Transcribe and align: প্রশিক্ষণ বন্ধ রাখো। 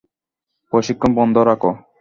প্রশিক্ষণ 0.73 1.11
বন্ধ 1.19 1.35
রাখো। 1.49 1.71